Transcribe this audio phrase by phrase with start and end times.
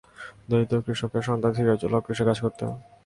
[0.49, 2.69] দরিদ্র কৃষকের সন্তান সিরাজুল হক কৃষিকাজ করতেন।